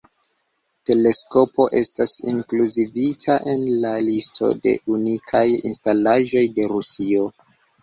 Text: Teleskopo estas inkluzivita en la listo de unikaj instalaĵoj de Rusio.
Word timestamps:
Teleskopo 0.89 1.67
estas 1.81 2.13
inkluzivita 2.31 3.37
en 3.53 3.63
la 3.85 3.93
listo 4.07 4.51
de 4.65 4.75
unikaj 4.97 5.45
instalaĵoj 5.71 6.47
de 6.59 6.69
Rusio. 6.75 7.31